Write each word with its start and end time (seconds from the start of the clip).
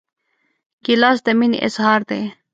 ګیلاس 0.85 1.17
د 1.25 1.27
مینې 1.39 1.57
اظهار 1.67 2.01
دی. 2.09 2.21